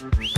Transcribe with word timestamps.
Oops. 0.00 0.37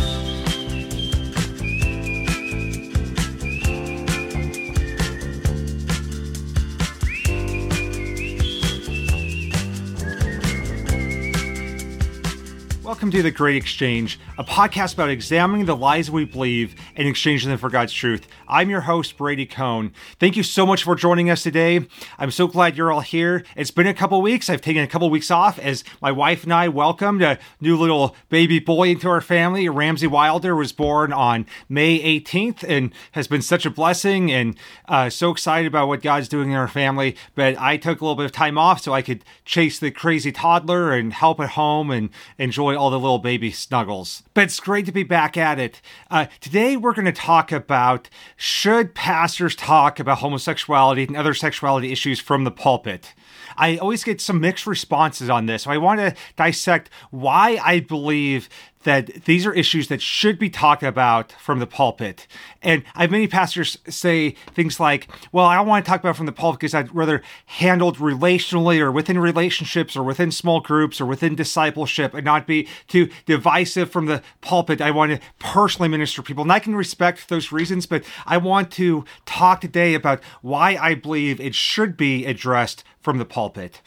Welcome 13.01 13.13
to 13.13 13.23
The 13.23 13.31
Great 13.31 13.57
Exchange, 13.57 14.21
a 14.37 14.45
podcast 14.45 14.93
about 14.93 15.09
examining 15.09 15.65
the 15.65 15.75
lies 15.75 16.11
we 16.11 16.27
believe 16.27 16.75
and 16.95 17.09
exchanging 17.09 17.49
them 17.49 17.59
for 17.59 17.71
God's 17.71 17.95
truth. 17.95 18.29
I'm 18.47 18.69
your 18.69 18.83
host, 18.83 19.17
Brady 19.17 19.47
Cone. 19.47 19.95
Thank 20.19 20.37
you 20.37 20.43
so 20.43 20.67
much 20.67 20.85
for 20.85 20.95
joining 20.95 21.31
us 21.31 21.43
today. 21.43 21.87
I'm 22.19 22.31
so 22.31 22.47
glad 22.47 22.77
you're 22.77 22.93
all 22.93 23.01
here. 23.01 23.43
It's 23.57 23.71
been 23.71 23.87
a 23.87 23.95
couple 23.95 24.21
weeks. 24.21 24.51
I've 24.51 24.61
taken 24.61 24.83
a 24.83 24.87
couple 24.87 25.09
weeks 25.09 25.31
off 25.31 25.59
as 25.59 25.83
my 26.03 26.13
wife 26.13 26.45
and 26.45 26.53
I 26.53 26.69
welcomed 26.69 27.23
a 27.23 27.39
new 27.59 27.75
little 27.75 28.15
baby 28.29 28.59
boy 28.59 28.91
into 28.91 29.09
our 29.09 29.23
family. 29.23 29.67
Ramsey 29.71 30.07
Wilder 30.07 30.55
was 30.55 30.73
born 30.73 31.11
on 31.11 31.47
May 31.71 32.21
18th 32.21 32.65
and 32.69 32.93
has 33.13 33.27
been 33.27 33.41
such 33.41 33.65
a 33.65 33.71
blessing 33.71 34.31
and 34.31 34.59
uh, 34.89 35.09
so 35.09 35.31
excited 35.31 35.69
about 35.69 35.89
what 35.89 36.03
God's 36.03 36.29
doing 36.29 36.51
in 36.51 36.57
our 36.57 36.69
family. 36.69 37.17
But 37.35 37.59
I 37.59 37.79
took 37.79 38.03
a 38.03 38.05
little 38.05 38.17
bit 38.17 38.27
of 38.27 38.33
time 38.33 38.59
off 38.59 38.83
so 38.83 38.93
I 38.93 39.01
could 39.01 39.25
chase 39.47 39.79
the 39.79 39.91
crazy 39.91 40.33
toddler 40.33 40.93
and 40.93 41.15
help 41.15 41.41
at 41.41 41.51
home 41.51 41.91
and 41.91 42.11
enjoy 42.37 42.77
all 42.77 42.90
the 42.91 42.99
little 42.99 43.19
baby 43.19 43.51
snuggles. 43.51 44.23
But 44.35 44.45
it's 44.45 44.61
great 44.61 44.87
to 44.87 44.93
be 44.93 45.03
back 45.03 45.37
at 45.37 45.59
it. 45.59 45.81
Uh, 46.11 46.27
today, 46.41 46.77
we're 46.77 46.95
going 46.95 47.05
to 47.07 47.13
talk 47.13 47.53
about 47.53 48.11
should 48.37 48.95
pastors 48.95 49.57
talk 49.57 49.99
about 49.99 50.19
homosexuality 50.19 51.05
and 51.05 51.17
other 51.17 51.35
sexuality 51.35 51.93
issues 51.93 52.21
from 52.21 52.45
the 52.45 52.51
pulpit? 52.51 53.15
I 53.61 53.77
always 53.77 54.03
get 54.03 54.23
some 54.23 54.41
mixed 54.41 54.67
responses 54.67 55.29
on 55.29 55.45
this. 55.45 55.65
So 55.65 55.71
I 55.71 55.77
want 55.77 56.01
to 56.01 56.15
dissect 56.35 56.89
why 57.11 57.61
I 57.63 57.81
believe 57.81 58.49
that 58.85 59.25
these 59.27 59.45
are 59.45 59.53
issues 59.53 59.89
that 59.89 60.01
should 60.01 60.39
be 60.39 60.49
talked 60.49 60.83
about 60.83 61.33
from 61.33 61.59
the 61.59 61.67
pulpit. 61.67 62.27
And 62.63 62.83
I 62.95 63.03
have 63.03 63.11
many 63.11 63.29
pastors 63.29 63.77
say 63.87 64.31
things 64.55 64.81
like, 64.81 65.07
well, 65.33 65.45
I 65.45 65.57
don't 65.57 65.67
want 65.67 65.85
to 65.85 65.91
talk 65.91 66.01
about 66.01 66.17
from 66.17 66.25
the 66.25 66.33
pulpit 66.33 66.61
because 66.61 66.75
I'd 66.75 66.95
rather 66.95 67.23
handled 67.45 67.99
relationally 67.99 68.81
or 68.81 68.91
within 68.91 69.19
relationships 69.19 69.97
or 69.97 70.03
within 70.03 70.31
small 70.31 70.61
groups 70.61 70.99
or 70.99 71.05
within 71.05 71.35
discipleship 71.35 72.15
and 72.15 72.25
not 72.25 72.47
be 72.47 72.67
too 72.89 73.11
divisive 73.27 73.91
from 73.91 74.07
the 74.07 74.23
pulpit. 74.41 74.81
I 74.81 74.91
want 74.91 75.13
to 75.13 75.21
personally 75.39 75.89
minister 75.89 76.23
to 76.23 76.27
people. 76.27 76.43
And 76.43 76.53
I 76.53 76.59
can 76.59 76.75
respect 76.75 77.29
those 77.29 77.53
reasons, 77.53 77.85
but 77.85 78.03
I 78.25 78.39
want 78.39 78.71
to 78.73 79.05
talk 79.27 79.61
today 79.61 79.93
about 79.93 80.23
why 80.41 80.79
I 80.81 80.95
believe 80.95 81.39
it 81.39 81.55
should 81.55 81.99
be 81.99 82.25
addressed 82.25 82.83
from 83.01 83.19
the 83.19 83.25
pulpit. 83.25 83.81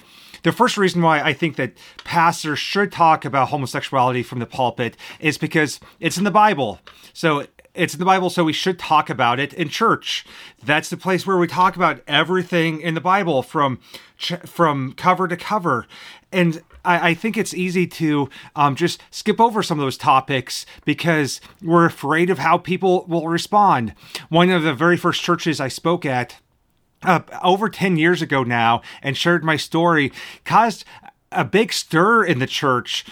The 0.43 0.51
first 0.51 0.77
reason 0.77 1.01
why 1.01 1.21
I 1.21 1.33
think 1.33 1.55
that 1.55 1.73
pastors 2.03 2.59
should 2.59 2.91
talk 2.91 3.23
about 3.23 3.49
homosexuality 3.49 4.23
from 4.23 4.39
the 4.39 4.45
pulpit 4.45 4.97
is 5.19 5.37
because 5.37 5.79
it's 5.99 6.17
in 6.17 6.25
the 6.25 6.31
Bible. 6.31 6.79
So 7.13 7.45
it's 7.73 7.93
in 7.93 7.99
the 7.99 8.05
Bible, 8.05 8.29
so 8.29 8.43
we 8.43 8.53
should 8.53 8.77
talk 8.77 9.09
about 9.09 9.39
it 9.39 9.53
in 9.53 9.69
church. 9.69 10.25
That's 10.63 10.89
the 10.89 10.97
place 10.97 11.25
where 11.25 11.37
we 11.37 11.47
talk 11.47 11.75
about 11.75 12.01
everything 12.07 12.81
in 12.81 12.93
the 12.93 13.01
Bible 13.01 13.41
from 13.41 13.79
from 14.45 14.93
cover 14.93 15.27
to 15.27 15.35
cover. 15.35 15.87
And 16.31 16.61
I, 16.85 17.09
I 17.09 17.13
think 17.13 17.35
it's 17.37 17.53
easy 17.53 17.87
to 17.87 18.29
um, 18.55 18.75
just 18.75 19.01
skip 19.11 19.39
over 19.41 19.63
some 19.63 19.79
of 19.79 19.85
those 19.85 19.97
topics 19.97 20.65
because 20.85 21.41
we're 21.61 21.85
afraid 21.85 22.29
of 22.29 22.39
how 22.39 22.57
people 22.57 23.05
will 23.07 23.27
respond. 23.27 23.95
One 24.29 24.49
of 24.49 24.63
the 24.63 24.73
very 24.73 24.97
first 24.97 25.21
churches 25.21 25.59
I 25.59 25.67
spoke 25.67 26.05
at 26.05 26.37
uh, 27.03 27.21
over 27.43 27.69
10 27.69 27.97
years 27.97 28.21
ago 28.21 28.43
now 28.43 28.81
and 29.01 29.17
shared 29.17 29.43
my 29.43 29.55
story 29.55 30.11
caused 30.45 30.85
a 31.31 31.43
big 31.43 31.73
stir 31.73 32.23
in 32.23 32.39
the 32.39 32.47
church. 32.47 33.05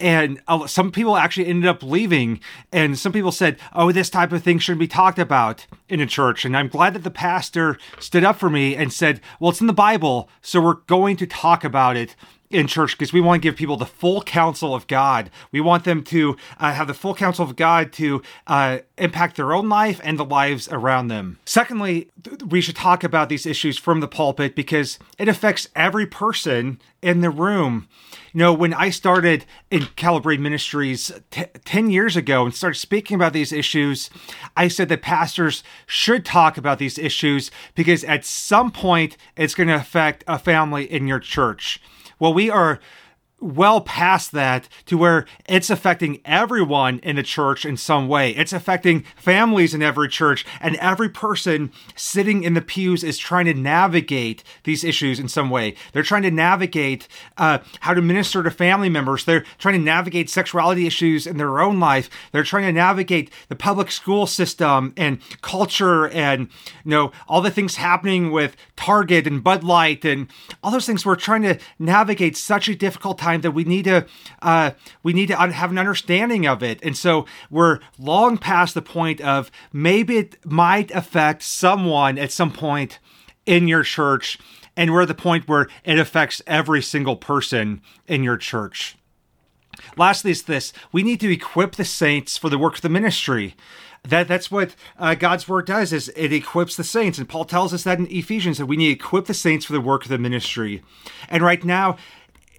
And 0.00 0.40
some 0.68 0.92
people 0.92 1.16
actually 1.16 1.46
ended 1.46 1.68
up 1.68 1.82
leaving 1.82 2.38
and 2.72 2.96
some 2.96 3.12
people 3.12 3.32
said 3.32 3.58
oh 3.72 3.90
this 3.90 4.08
type 4.08 4.30
of 4.30 4.44
thing 4.44 4.60
shouldn't 4.60 4.78
be 4.78 4.86
talked 4.86 5.18
about 5.18 5.66
in 5.88 6.00
a 6.00 6.06
church. 6.06 6.44
And 6.44 6.56
i'm 6.56 6.68
glad 6.68 6.94
that 6.94 7.02
the 7.02 7.10
pastor 7.10 7.76
stood 7.98 8.22
up 8.22 8.36
for 8.36 8.48
me 8.48 8.76
and 8.76 8.92
said 8.92 9.20
well 9.40 9.50
it's 9.50 9.60
in 9.60 9.66
the 9.66 9.72
bible 9.72 10.28
so 10.40 10.60
we're 10.60 10.74
going 10.86 11.16
to 11.16 11.26
talk 11.26 11.64
about 11.64 11.96
it 11.96 12.14
in 12.50 12.66
church 12.66 12.96
because 12.96 13.12
we 13.12 13.20
want 13.20 13.42
to 13.42 13.46
give 13.46 13.56
people 13.56 13.76
the 13.76 13.86
full 13.86 14.22
counsel 14.22 14.74
of 14.74 14.86
God. 14.86 15.30
We 15.52 15.60
want 15.60 15.84
them 15.84 16.02
to 16.04 16.36
uh, 16.58 16.72
have 16.72 16.86
the 16.86 16.94
full 16.94 17.14
counsel 17.14 17.44
of 17.44 17.56
God 17.56 17.92
to 17.94 18.22
uh, 18.46 18.78
impact 18.96 19.36
their 19.36 19.52
own 19.52 19.68
life 19.68 20.00
and 20.02 20.18
the 20.18 20.24
lives 20.24 20.68
around 20.70 21.08
them. 21.08 21.38
Secondly, 21.44 22.10
th- 22.22 22.42
we 22.44 22.60
should 22.60 22.76
talk 22.76 23.04
about 23.04 23.28
these 23.28 23.46
issues 23.46 23.78
from 23.78 24.00
the 24.00 24.08
pulpit 24.08 24.54
because 24.54 24.98
it 25.18 25.28
affects 25.28 25.68
every 25.76 26.06
person 26.06 26.80
in 27.02 27.20
the 27.20 27.30
room. 27.30 27.88
You 28.32 28.40
know, 28.40 28.52
when 28.52 28.74
I 28.74 28.90
started 28.90 29.44
in 29.70 29.82
Calibrate 29.96 30.40
Ministries 30.40 31.12
t- 31.30 31.44
10 31.64 31.90
years 31.90 32.16
ago 32.16 32.44
and 32.44 32.54
started 32.54 32.78
speaking 32.78 33.14
about 33.14 33.32
these 33.32 33.52
issues, 33.52 34.10
I 34.56 34.68
said 34.68 34.88
that 34.90 35.02
pastors 35.02 35.62
should 35.86 36.24
talk 36.24 36.58
about 36.58 36.78
these 36.78 36.98
issues 36.98 37.50
because 37.74 38.04
at 38.04 38.24
some 38.24 38.70
point 38.70 39.16
it's 39.36 39.54
going 39.54 39.68
to 39.68 39.74
affect 39.74 40.24
a 40.26 40.38
family 40.38 40.84
in 40.90 41.06
your 41.06 41.20
church. 41.20 41.80
Well, 42.18 42.34
we 42.34 42.50
are 42.50 42.80
well 43.40 43.80
past 43.80 44.32
that 44.32 44.68
to 44.86 44.98
where 44.98 45.26
it's 45.48 45.70
affecting 45.70 46.20
everyone 46.24 46.98
in 47.00 47.16
the 47.16 47.22
church 47.22 47.64
in 47.64 47.76
some 47.76 48.08
way. 48.08 48.30
It's 48.30 48.52
affecting 48.52 49.04
families 49.16 49.74
in 49.74 49.82
every 49.82 50.08
church, 50.08 50.44
and 50.60 50.76
every 50.76 51.08
person 51.08 51.70
sitting 51.94 52.42
in 52.42 52.54
the 52.54 52.60
pews 52.60 53.04
is 53.04 53.18
trying 53.18 53.46
to 53.46 53.54
navigate 53.54 54.42
these 54.64 54.82
issues 54.82 55.20
in 55.20 55.28
some 55.28 55.50
way. 55.50 55.74
They're 55.92 56.02
trying 56.02 56.22
to 56.22 56.30
navigate 56.30 57.06
uh, 57.36 57.58
how 57.80 57.94
to 57.94 58.02
minister 58.02 58.42
to 58.42 58.50
family 58.50 58.88
members. 58.88 59.24
They're 59.24 59.44
trying 59.58 59.74
to 59.74 59.84
navigate 59.84 60.30
sexuality 60.30 60.86
issues 60.86 61.26
in 61.26 61.36
their 61.36 61.60
own 61.60 61.78
life. 61.78 62.10
They're 62.32 62.42
trying 62.42 62.64
to 62.64 62.72
navigate 62.72 63.30
the 63.48 63.56
public 63.56 63.90
school 63.90 64.26
system 64.26 64.94
and 64.96 65.20
culture 65.42 66.08
and 66.08 66.48
you 66.84 66.90
know 66.90 67.12
all 67.28 67.40
the 67.40 67.50
things 67.50 67.76
happening 67.76 68.30
with 68.30 68.56
Target 68.76 69.26
and 69.26 69.44
Bud 69.44 69.62
Light 69.62 70.04
and 70.04 70.28
all 70.62 70.70
those 70.70 70.86
things. 70.86 71.06
We're 71.06 71.16
trying 71.16 71.42
to 71.42 71.58
navigate 71.78 72.36
such 72.36 72.68
a 72.68 72.74
difficult 72.74 73.18
time 73.18 73.27
time 73.28 73.40
that 73.42 73.52
we 73.52 73.64
need 73.64 73.84
to 73.84 74.06
uh, 74.42 74.72
we 75.02 75.12
need 75.12 75.28
to 75.28 75.36
have 75.36 75.70
an 75.70 75.78
understanding 75.78 76.46
of 76.46 76.62
it. 76.62 76.78
And 76.82 76.96
so 76.96 77.26
we're 77.50 77.80
long 77.98 78.38
past 78.38 78.74
the 78.74 78.82
point 78.82 79.20
of 79.20 79.50
maybe 79.72 80.18
it 80.18 80.36
might 80.44 80.90
affect 80.92 81.42
someone 81.42 82.18
at 82.18 82.32
some 82.32 82.52
point 82.52 82.98
in 83.46 83.68
your 83.68 83.82
church, 83.82 84.38
and 84.76 84.92
we're 84.92 85.02
at 85.02 85.08
the 85.08 85.14
point 85.14 85.48
where 85.48 85.68
it 85.84 85.98
affects 85.98 86.42
every 86.46 86.82
single 86.82 87.16
person 87.16 87.80
in 88.06 88.22
your 88.22 88.36
church. 88.36 88.96
Lastly, 89.96 90.32
is 90.32 90.42
this 90.42 90.72
we 90.92 91.02
need 91.02 91.20
to 91.20 91.32
equip 91.32 91.76
the 91.76 91.84
saints 91.84 92.36
for 92.36 92.48
the 92.48 92.58
work 92.58 92.76
of 92.76 92.82
the 92.82 92.88
ministry 92.88 93.54
that 94.04 94.28
that's 94.28 94.50
what 94.50 94.74
uh, 94.98 95.14
God's 95.14 95.48
word 95.48 95.66
does 95.66 95.92
is 95.92 96.08
it 96.16 96.32
equips 96.32 96.76
the 96.76 96.84
saints 96.84 97.18
and 97.18 97.28
Paul 97.28 97.44
tells 97.44 97.74
us 97.74 97.84
that 97.84 97.98
in 97.98 98.06
Ephesians 98.10 98.58
that 98.58 98.66
we 98.66 98.76
need 98.76 98.86
to 98.86 99.04
equip 99.04 99.26
the 99.26 99.34
saints 99.34 99.66
for 99.66 99.72
the 99.72 99.80
work 99.80 100.04
of 100.04 100.08
the 100.08 100.18
ministry. 100.18 100.82
And 101.28 101.42
right 101.42 101.62
now 101.64 101.96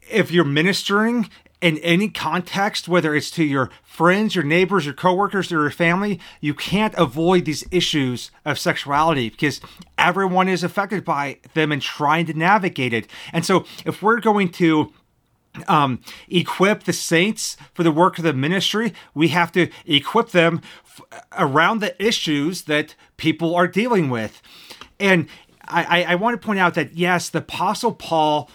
if 0.10 0.32
you're 0.32 0.46
ministering 0.46 1.30
in 1.62 1.78
any 1.80 2.08
context, 2.10 2.88
whether 2.88 3.14
it's 3.14 3.30
to 3.32 3.44
your 3.44 3.70
friends, 3.84 4.34
your 4.34 4.46
neighbors, 4.46 4.86
your 4.86 4.94
coworkers, 4.94 5.52
or 5.52 5.62
your 5.62 5.72
family, 5.72 6.20
you 6.40 6.54
can't 6.54 6.94
avoid 6.98 7.46
these 7.46 7.66
issues 7.70 8.32
of 8.46 8.58
sexuality 8.58 9.30
because 9.30 9.60
everyone 9.98 10.48
is 10.48 10.64
affected 10.64 11.04
by 11.04 11.38
them 11.54 11.72
and 11.72 11.82
trying 11.82 12.26
to 12.26 12.34
navigate 12.34 12.94
it. 12.94 13.08
And 13.34 13.46
so, 13.46 13.66
if 13.86 14.02
we're 14.02 14.22
going 14.22 14.50
to 14.54 14.94
um, 15.68 16.02
equip 16.30 16.84
the 16.84 16.94
saints 16.94 17.58
for 17.74 17.84
the 17.84 17.92
work 17.92 18.18
of 18.18 18.24
the 18.24 18.34
ministry, 18.34 18.94
we 19.14 19.30
have 19.30 19.52
to 19.54 19.70
equip 19.86 20.30
them 20.30 20.62
f- 20.86 21.26
around 21.38 21.80
the 21.80 22.02
issues 22.04 22.64
that 22.64 22.96
people 23.18 23.56
are 23.56 23.68
dealing 23.68 24.10
with. 24.10 24.42
And 25.00 25.28
I, 25.68 26.04
I, 26.04 26.14
I 26.14 26.16
want 26.16 26.40
to 26.40 26.46
point 26.46 26.60
out 26.60 26.76
that 26.76 26.96
yes, 26.96 27.30
the 27.30 27.40
Apostle 27.40 27.94
Paul 27.94 28.50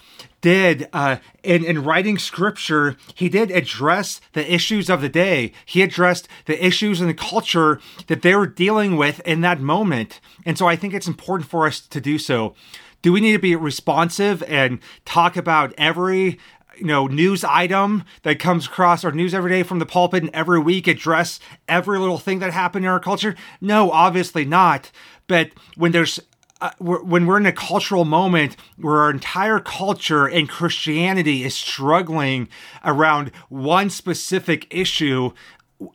did 0.45 0.87
uh, 0.93 1.17
in 1.41 1.65
in 1.65 1.83
writing 1.83 2.19
scripture 2.19 2.95
he 3.15 3.29
did 3.29 3.49
address 3.49 4.21
the 4.33 4.53
issues 4.53 4.91
of 4.91 5.01
the 5.01 5.09
day. 5.09 5.51
He 5.65 5.81
addressed 5.81 6.27
the 6.45 6.63
issues 6.63 7.01
in 7.01 7.07
the 7.07 7.15
culture 7.15 7.79
that 8.05 8.21
they 8.21 8.35
were 8.35 8.45
dealing 8.45 8.95
with 8.95 9.21
in 9.21 9.41
that 9.41 9.59
moment. 9.59 10.21
And 10.45 10.55
so 10.55 10.67
i 10.67 10.75
think 10.75 10.93
it's 10.93 11.07
important 11.07 11.49
for 11.49 11.65
us 11.65 11.79
to 11.79 11.99
do 11.99 12.19
so. 12.19 12.53
Do 13.01 13.11
we 13.11 13.21
need 13.21 13.33
to 13.33 13.39
be 13.39 13.55
responsive 13.55 14.43
and 14.43 14.77
talk 15.03 15.35
about 15.35 15.73
every 15.79 16.37
you 16.77 16.85
know 16.85 17.07
news 17.07 17.43
item 17.43 18.03
that 18.21 18.37
comes 18.37 18.67
across 18.67 19.03
our 19.03 19.11
news 19.11 19.33
every 19.33 19.49
day 19.49 19.63
from 19.63 19.79
the 19.79 19.85
pulpit 19.87 20.21
and 20.21 20.35
every 20.35 20.59
week 20.59 20.85
address 20.87 21.39
every 21.67 21.97
little 21.97 22.19
thing 22.19 22.37
that 22.37 22.53
happened 22.53 22.85
in 22.85 22.91
our 22.91 22.99
culture? 22.99 23.35
No 23.59 23.89
obviously 23.89 24.45
not. 24.45 24.91
But 25.25 25.49
when 25.75 25.91
there's 25.91 26.19
uh, 26.65 26.71
we're, 26.79 27.03
when 27.03 27.27
we're 27.27 27.37
in 27.37 27.45
a 27.45 27.51
cultural 27.51 28.05
moment 28.05 28.55
where 28.77 28.97
our 28.97 29.11
entire 29.11 29.59
culture 29.59 30.25
and 30.25 30.49
Christianity 30.49 31.43
is 31.43 31.53
struggling 31.53 32.49
around 32.83 33.29
one 33.49 33.91
specific 33.91 34.65
issue, 34.71 35.31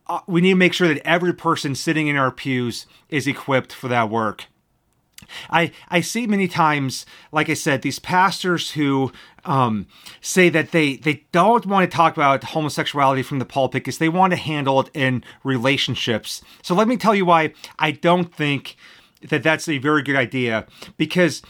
uh, 0.07 0.21
we 0.29 0.41
need 0.41 0.51
to 0.51 0.57
make 0.57 0.73
sure 0.73 0.87
that 0.87 1.05
every 1.05 1.33
person 1.33 1.75
sitting 1.75 2.07
in 2.07 2.15
our 2.15 2.31
pews 2.31 2.87
is 3.09 3.27
equipped 3.27 3.73
for 3.73 3.89
that 3.89 4.11
work. 4.11 4.47
I, 5.51 5.73
I 5.89 6.03
see 6.03 6.29
many 6.29 6.47
times, 6.47 7.05
like 7.33 7.49
I 7.49 7.55
said, 7.55 7.83
these 7.83 7.99
pastors 7.99 8.71
who 8.73 9.11
um, 9.45 9.89
say 10.21 10.51
that 10.51 10.71
they, 10.71 10.97
they 10.97 11.25
don't 11.33 11.67
want 11.67 11.91
to 11.91 11.97
talk 11.97 12.17
about 12.17 12.45
homosexuality 12.45 13.23
from 13.23 13.41
the 13.41 13.45
pulpit 13.45 13.83
because 13.83 13.99
they 13.99 14.09
want 14.09 14.33
to 14.33 14.37
handle 14.37 14.81
it 14.81 14.91
in 14.95 15.25
relationships. 15.43 16.43
So 16.63 16.77
let 16.77 16.87
me 16.87 16.97
tell 16.97 17.15
you 17.15 17.25
why 17.25 17.55
I 17.79 17.91
don't 17.91 18.33
think 18.33 18.77
that 19.29 19.43
that's 19.43 19.69
a 19.69 19.79
very 19.79 20.03
good 20.03 20.17
idea. 20.17 20.67
Because 20.97 21.43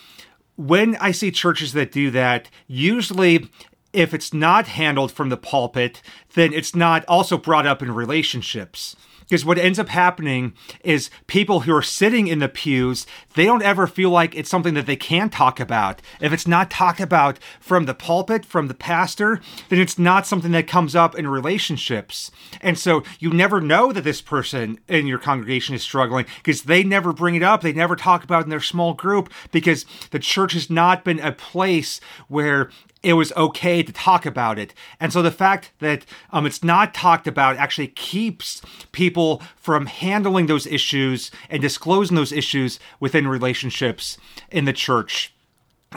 when 0.56 0.96
I 0.96 1.10
see 1.10 1.30
churches 1.30 1.72
that 1.72 1.92
do 1.92 2.10
that, 2.10 2.50
usually 2.66 3.48
if 3.92 4.14
it's 4.14 4.32
not 4.32 4.68
handled 4.68 5.10
from 5.10 5.28
the 5.28 5.36
pulpit, 5.36 6.02
then 6.34 6.52
it's 6.52 6.74
not 6.74 7.04
also 7.08 7.36
brought 7.36 7.66
up 7.66 7.82
in 7.82 7.92
relationships. 7.92 8.94
Because 9.30 9.44
what 9.44 9.58
ends 9.58 9.78
up 9.78 9.88
happening 9.88 10.54
is 10.82 11.08
people 11.28 11.60
who 11.60 11.72
are 11.72 11.82
sitting 11.82 12.26
in 12.26 12.40
the 12.40 12.48
pews, 12.48 13.06
they 13.36 13.44
don't 13.44 13.62
ever 13.62 13.86
feel 13.86 14.10
like 14.10 14.34
it's 14.34 14.50
something 14.50 14.74
that 14.74 14.86
they 14.86 14.96
can 14.96 15.30
talk 15.30 15.60
about. 15.60 16.02
If 16.20 16.32
it's 16.32 16.48
not 16.48 16.68
talked 16.68 16.98
about 16.98 17.38
from 17.60 17.84
the 17.86 17.94
pulpit, 17.94 18.44
from 18.44 18.66
the 18.66 18.74
pastor, 18.74 19.40
then 19.68 19.78
it's 19.78 20.00
not 20.00 20.26
something 20.26 20.50
that 20.50 20.66
comes 20.66 20.96
up 20.96 21.14
in 21.14 21.28
relationships. 21.28 22.32
And 22.60 22.76
so 22.76 23.04
you 23.20 23.30
never 23.30 23.60
know 23.60 23.92
that 23.92 24.02
this 24.02 24.20
person 24.20 24.80
in 24.88 25.06
your 25.06 25.20
congregation 25.20 25.76
is 25.76 25.82
struggling 25.82 26.26
because 26.38 26.64
they 26.64 26.82
never 26.82 27.12
bring 27.12 27.36
it 27.36 27.42
up. 27.44 27.60
They 27.60 27.72
never 27.72 27.94
talk 27.94 28.24
about 28.24 28.40
it 28.40 28.44
in 28.44 28.50
their 28.50 28.58
small 28.58 28.94
group 28.94 29.32
because 29.52 29.86
the 30.10 30.18
church 30.18 30.54
has 30.54 30.68
not 30.68 31.04
been 31.04 31.20
a 31.20 31.30
place 31.30 32.00
where 32.26 32.68
it 33.02 33.14
was 33.14 33.32
okay 33.32 33.82
to 33.82 33.92
talk 33.92 34.26
about 34.26 34.58
it. 34.58 34.74
And 34.98 35.12
so 35.12 35.22
the 35.22 35.30
fact 35.30 35.72
that 35.78 36.04
um, 36.32 36.46
it's 36.46 36.62
not 36.62 36.92
talked 36.94 37.26
about 37.26 37.56
actually 37.56 37.88
keeps 37.88 38.60
people 38.92 39.42
from 39.56 39.86
handling 39.86 40.46
those 40.46 40.66
issues 40.66 41.30
and 41.48 41.62
disclosing 41.62 42.16
those 42.16 42.32
issues 42.32 42.78
within 42.98 43.26
relationships 43.26 44.18
in 44.50 44.66
the 44.66 44.72
church. 44.72 45.32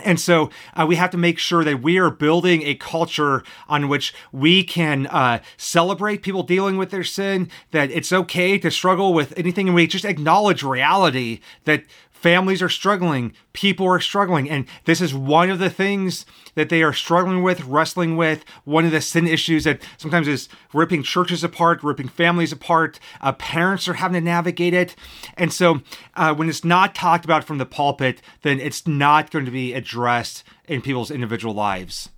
And 0.03 0.19
so 0.19 0.49
uh, 0.73 0.85
we 0.87 0.95
have 0.95 1.11
to 1.11 1.17
make 1.17 1.37
sure 1.37 1.63
that 1.63 1.83
we 1.83 1.99
are 1.99 2.09
building 2.09 2.63
a 2.63 2.73
culture 2.73 3.43
on 3.67 3.89
which 3.89 4.11
we 4.31 4.63
can 4.63 5.05
uh, 5.07 5.39
celebrate 5.55 6.23
people 6.23 6.41
dealing 6.41 6.77
with 6.77 6.89
their 6.89 7.03
sin, 7.03 7.49
that 7.71 7.91
it's 7.91 8.11
okay 8.11 8.57
to 8.57 8.71
struggle 8.71 9.13
with 9.13 9.37
anything, 9.37 9.67
and 9.67 9.75
we 9.75 9.85
just 9.85 10.05
acknowledge 10.05 10.63
reality 10.63 11.41
that 11.65 11.83
families 12.23 12.61
are 12.61 12.69
struggling, 12.69 13.33
people 13.51 13.85
are 13.85 13.99
struggling, 13.99 14.49
and 14.49 14.65
this 14.85 15.01
is 15.01 15.13
one 15.13 15.49
of 15.49 15.59
the 15.59 15.69
things 15.69 16.25
that 16.55 16.69
they 16.69 16.81
are 16.81 16.93
struggling 16.93 17.43
with, 17.43 17.61
wrestling 17.65 18.15
with. 18.15 18.45
One 18.63 18.85
of 18.85 18.91
the 18.91 19.01
sin 19.01 19.27
issues 19.27 19.65
that 19.65 19.81
sometimes 19.97 20.29
is 20.29 20.47
ripping 20.73 21.03
churches 21.03 21.43
apart, 21.43 21.83
ripping 21.83 22.07
families 22.07 22.53
apart. 22.53 22.97
Uh, 23.19 23.33
parents 23.33 23.89
are 23.89 23.95
having 23.95 24.15
to 24.15 24.21
navigate 24.21 24.73
it, 24.73 24.95
and 25.35 25.51
so 25.51 25.81
uh, 26.15 26.33
when 26.33 26.47
it's 26.47 26.63
not 26.63 26.95
talked 26.95 27.25
about 27.25 27.43
from 27.43 27.57
the 27.57 27.65
pulpit, 27.65 28.21
then 28.41 28.59
it's 28.61 28.87
not 28.87 29.29
going 29.29 29.45
to 29.45 29.51
be 29.51 29.73
addressed 29.73 30.45
in 30.65 30.81
people's 30.81 31.11
individual 31.11 31.53
lives 31.53 32.09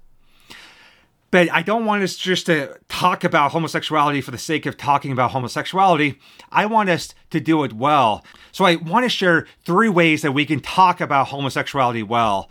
but 1.36 1.52
I 1.52 1.64
don't 1.64 1.84
want 1.84 2.02
us 2.02 2.16
just 2.16 2.46
to 2.46 2.80
talk 2.88 3.26
about 3.26 3.52
homosexuality 3.52 4.22
for 4.22 4.32
the 4.32 4.38
sake 4.38 4.66
of 4.66 4.78
talking 4.78 5.12
about 5.12 5.32
homosexuality. 5.32 6.18
I 6.50 6.66
want 6.66 6.88
us 6.88 7.14
to 7.32 7.42
do 7.42 7.66
it 7.66 7.74
well. 7.74 8.24
So 8.54 8.64
I 8.64 8.78
want 8.78 9.04
to 9.04 9.10
share 9.10 9.46
three 9.66 9.90
ways 9.90 10.22
that 10.22 10.32
we 10.32 10.46
can 10.46 10.62
talk 10.62 11.02
about 11.02 11.28
homosexuality 11.28 12.04
well. 12.04 12.50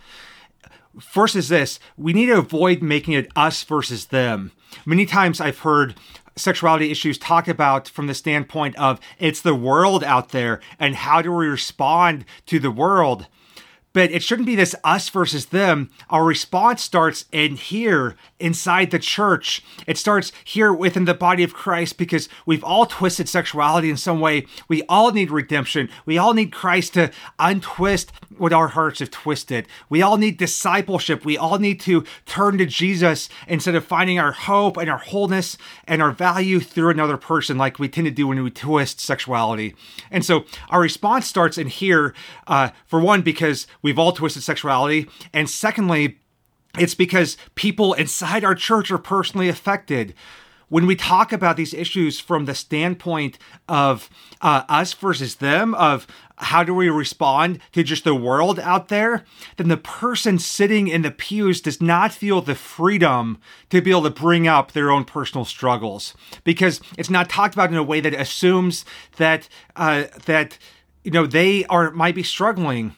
First 0.99 1.35
is 1.35 1.49
this 1.49 1.79
we 1.97 2.13
need 2.13 2.27
to 2.27 2.37
avoid 2.37 2.83
making 2.83 3.15
it 3.15 3.31
us 3.35 3.63
versus 3.63 4.05
them. 4.05 4.51
Many 4.85 5.07
times 5.07 5.41
I've 5.41 5.59
heard 5.61 5.95
sexuality 6.35 6.91
issues 6.91 7.17
talked 7.17 7.47
about 7.47 7.89
from 7.89 8.05
the 8.05 8.13
standpoint 8.13 8.75
of 8.75 8.99
it's 9.17 9.41
the 9.41 9.55
world 9.55 10.03
out 10.03 10.29
there 10.29 10.61
and 10.77 10.93
how 10.93 11.23
do 11.23 11.31
we 11.31 11.47
respond 11.47 12.23
to 12.45 12.59
the 12.59 12.69
world 12.69 13.25
but 13.95 14.11
it 14.11 14.21
shouldn't 14.21 14.45
be 14.45 14.55
this 14.55 14.75
us 14.83 15.07
versus 15.07 15.45
them. 15.45 15.89
Our 16.09 16.25
response 16.25 16.83
starts 16.83 17.23
in 17.31 17.55
here 17.55 18.17
inside 18.41 18.91
the 18.91 18.99
church. 18.99 19.63
It 19.87 19.97
starts 19.97 20.33
here 20.43 20.73
within 20.73 21.05
the 21.05 21.13
body 21.13 21.43
of 21.43 21.53
Christ 21.53 21.97
because 21.97 22.27
we've 22.45 22.63
all 22.63 22.85
twisted 22.85 23.29
sexuality 23.29 23.89
in 23.89 23.95
some 23.95 24.19
way. 24.19 24.47
We 24.67 24.83
all 24.89 25.13
need 25.13 25.31
redemption. 25.31 25.87
We 26.05 26.17
all 26.17 26.33
need 26.33 26.51
Christ 26.51 26.95
to 26.95 27.09
untwist 27.39 28.11
what 28.37 28.51
our 28.51 28.67
hearts 28.67 28.99
have 28.99 29.11
twisted. 29.11 29.65
We 29.87 30.01
all 30.01 30.17
need 30.17 30.35
discipleship. 30.35 31.23
We 31.23 31.37
all 31.37 31.57
need 31.57 31.79
to 31.81 32.03
turn 32.25 32.57
to 32.57 32.65
Jesus 32.65 33.29
instead 33.47 33.75
of 33.75 33.85
finding 33.85 34.19
our 34.19 34.33
hope 34.33 34.75
and 34.75 34.89
our 34.89 34.97
wholeness 34.97 35.57
and 35.87 36.01
our 36.01 36.11
value 36.11 36.59
through 36.59 36.89
another 36.89 37.15
person, 37.15 37.57
like 37.57 37.79
we 37.79 37.87
tend 37.87 38.07
to 38.07 38.11
do 38.11 38.27
when 38.27 38.43
we 38.43 38.51
twist 38.51 38.99
sexuality. 38.99 39.73
And 40.11 40.25
so 40.25 40.43
our 40.67 40.81
response 40.81 41.27
starts 41.27 41.57
in 41.57 41.67
here, 41.67 42.13
uh, 42.45 42.71
for 42.87 42.99
one, 42.99 43.21
because 43.21 43.67
we've 43.85 43.99
all 43.99 44.11
twisted 44.11 44.41
sexuality, 44.41 45.07
and 45.31 45.47
secondly, 45.47 46.17
it's 46.75 46.95
because 46.95 47.37
people 47.53 47.93
inside 47.93 48.43
our 48.43 48.55
church 48.55 48.89
are 48.89 48.97
personally 48.97 49.47
affected. 49.47 50.15
When 50.69 50.87
we 50.87 50.95
talk 50.95 51.31
about 51.31 51.55
these 51.55 51.71
issues 51.71 52.19
from 52.19 52.45
the 52.45 52.55
standpoint 52.55 53.37
of 53.69 54.09
uh, 54.41 54.63
us 54.67 54.91
versus 54.93 55.35
them, 55.35 55.75
of 55.75 56.07
how 56.37 56.63
do 56.63 56.73
we 56.73 56.89
respond 56.89 57.59
to 57.73 57.83
just 57.83 58.03
the 58.03 58.15
world 58.15 58.59
out 58.59 58.87
there, 58.87 59.23
then 59.57 59.67
the 59.67 59.77
person 59.77 60.39
sitting 60.39 60.87
in 60.87 61.03
the 61.03 61.11
pews 61.11 61.61
does 61.61 61.79
not 61.79 62.11
feel 62.11 62.41
the 62.41 62.55
freedom 62.55 63.37
to 63.69 63.83
be 63.83 63.91
able 63.91 64.01
to 64.01 64.09
bring 64.09 64.47
up 64.47 64.71
their 64.71 64.89
own 64.89 65.05
personal 65.05 65.45
struggles. 65.45 66.15
Because 66.43 66.81
it's 66.97 67.11
not 67.11 67.29
talked 67.29 67.53
about 67.53 67.69
in 67.69 67.77
a 67.77 67.83
way 67.83 67.99
that 67.99 68.15
assumes 68.15 68.83
that 69.17 69.47
uh, 69.75 70.05
that 70.25 70.57
you 71.03 71.11
know 71.11 71.27
they 71.27 71.65
are 71.65 71.91
might 71.91 72.15
be 72.15 72.23
struggling 72.23 72.95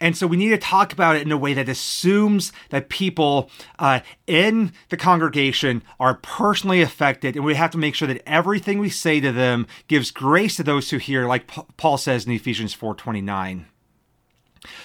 and 0.00 0.16
so 0.16 0.26
we 0.26 0.36
need 0.36 0.48
to 0.50 0.58
talk 0.58 0.92
about 0.92 1.16
it 1.16 1.22
in 1.22 1.30
a 1.30 1.36
way 1.36 1.52
that 1.54 1.68
assumes 1.68 2.52
that 2.70 2.88
people 2.88 3.50
uh, 3.78 4.00
in 4.26 4.72
the 4.88 4.96
congregation 4.96 5.82
are 5.98 6.14
personally 6.14 6.80
affected. 6.80 7.36
And 7.36 7.44
we 7.44 7.54
have 7.54 7.70
to 7.72 7.78
make 7.78 7.94
sure 7.94 8.08
that 8.08 8.22
everything 8.26 8.78
we 8.78 8.88
say 8.88 9.20
to 9.20 9.30
them 9.30 9.66
gives 9.88 10.10
grace 10.10 10.56
to 10.56 10.62
those 10.62 10.90
who 10.90 10.96
hear, 10.98 11.26
like 11.26 11.48
P- 11.48 11.62
Paul 11.76 11.98
says 11.98 12.24
in 12.24 12.32
Ephesians 12.32 12.74
4.29. 12.74 13.66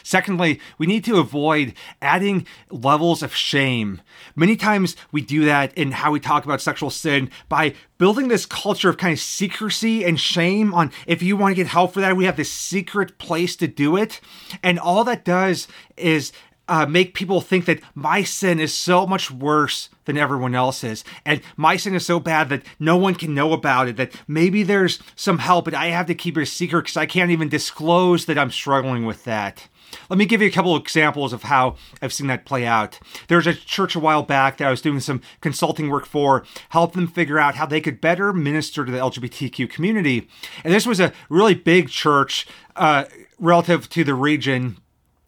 Secondly, 0.04 0.60
we 0.78 0.88
need 0.88 1.04
to 1.06 1.18
avoid 1.18 1.74
adding 2.02 2.46
levels 2.70 3.22
of 3.22 3.36
shame. 3.36 4.02
Many 4.36 4.56
times 4.56 4.96
we 5.12 5.22
do 5.22 5.46
that 5.46 5.74
in 5.78 5.92
how 5.92 6.12
we 6.12 6.20
talk 6.20 6.46
about 6.46 6.62
sexual 6.62 6.90
sin 6.90 7.30
by 7.50 7.74
building 7.98 8.28
this 8.28 8.46
culture 8.46 8.90
of 8.90 8.98
kind 8.98 9.14
of 9.14 9.20
secrecy 9.20 10.04
and 10.04 10.20
shame 10.20 10.74
on 10.74 10.92
if 11.08 11.22
you 11.22 11.36
want 11.36 11.52
to 11.52 11.56
get 11.56 11.68
help 11.68 11.94
for 11.94 12.02
that, 12.02 12.16
we 12.16 12.26
have 12.26 12.38
this 12.38 12.52
secret 12.52 13.18
place 13.18 13.56
to 13.58 13.68
do 13.68 13.98
it. 13.98 14.22
And 14.64 14.80
all 14.80 15.04
that 15.04 15.26
does 15.26 15.68
is 15.98 16.32
uh, 16.68 16.86
make 16.86 17.14
people 17.14 17.42
think 17.42 17.66
that 17.66 17.82
my 17.94 18.24
sin 18.24 18.60
is 18.60 18.74
so 18.74 19.06
much 19.06 19.30
worse 19.30 19.90
than 20.06 20.18
everyone 20.18 20.56
else's. 20.56 21.04
And 21.26 21.42
my 21.56 21.78
sin 21.78 21.96
is 21.96 22.06
so 22.06 22.20
bad 22.20 22.50
that 22.50 22.64
no 22.80 22.98
one 22.98 23.16
can 23.16 23.34
know 23.34 23.54
about 23.54 23.88
it, 23.88 23.98
that 23.98 24.14
maybe 24.28 24.64
there's 24.64 25.00
some 25.16 25.40
help, 25.40 25.66
but 25.66 25.74
I 25.74 25.88
have 25.88 26.08
to 26.08 26.16
keep 26.16 26.38
it 26.38 26.44
a 26.44 26.46
secret 26.46 26.84
because 26.84 26.98
I 26.98 27.06
can't 27.06 27.32
even 27.32 27.50
disclose 27.50 28.26
that 28.26 28.38
I'm 28.38 28.52
struggling 28.52 29.06
with 29.06 29.24
that. 29.26 29.68
Let 30.10 30.18
me 30.18 30.26
give 30.26 30.42
you 30.42 30.48
a 30.48 30.52
couple 30.52 30.76
of 30.76 30.82
examples 30.82 31.32
of 31.32 31.44
how 31.44 31.76
I've 32.02 32.14
seen 32.14 32.28
that 32.28 32.46
play 32.46 32.66
out. 32.66 33.00
There 33.28 33.38
was 33.38 33.48
a 33.48 33.54
church 33.54 33.96
a 33.96 34.00
while 34.00 34.24
back 34.24 34.58
that 34.58 34.68
I 34.68 34.72
was 34.72 34.82
doing 34.82 35.00
some 35.00 35.22
consulting 35.42 35.90
work 35.90 36.06
for, 36.06 36.44
help 36.70 36.94
them 36.94 37.08
figure 37.08 37.40
out 37.40 37.56
how 37.56 37.66
they 37.66 37.82
could 37.82 38.02
better 38.02 38.34
minister 38.34 38.84
to 38.84 38.92
the 38.92 38.98
LGBTQ 38.98 39.70
community. 39.70 40.28
And 40.64 40.74
this 40.74 40.88
was 40.88 41.00
a 41.00 41.14
really 41.30 41.54
big 41.54 41.90
church 41.90 42.48
uh, 42.76 43.06
relative 43.40 43.90
to 43.90 44.04
the 44.04 44.16
region 44.16 44.78